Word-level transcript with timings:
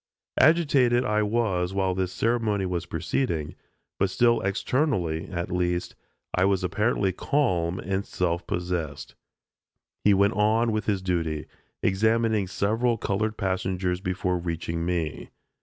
Agitated 0.39 1.05
I 1.05 1.21
was 1.21 1.75
while 1.75 1.93
this 1.93 2.11
ceremony 2.11 2.65
was 2.65 2.87
proceeding, 2.87 3.53
but 3.99 4.09
still 4.09 4.41
externally, 4.41 5.27
at 5.29 5.51
least, 5.51 5.93
I 6.33 6.43
was 6.43 6.63
apparently 6.63 7.11
calm 7.11 7.77
and 7.77 8.03
self 8.03 8.47
possessed. 8.47 9.13
He 10.03 10.15
went 10.15 10.33
on 10.33 10.71
with 10.71 10.87
his 10.87 11.03
duty 11.03 11.45
examining 11.83 12.47
several 12.47 12.97
colored 12.97 13.37
passengers 13.37 14.01
before 14.01 14.39
reaching 14.39 14.83
me. 14.87 15.29